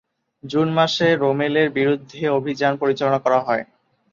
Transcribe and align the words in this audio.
June 0.43 0.67
মাসে 0.73 1.07
রোমেলের 1.15 1.67
বিরুদ্ধে 1.71 2.21
অভিযান 2.37 2.73
পরিচালনা 2.81 3.19
করা 3.25 3.39
হয়। 3.39 3.63